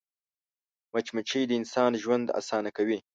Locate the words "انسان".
1.59-1.91